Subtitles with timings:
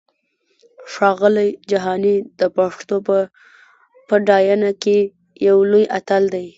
[0.91, 3.17] ښاغلی جهاني د پښتو په
[4.07, 4.97] پډاینه کې
[5.47, 6.47] یو لوی اتل دی!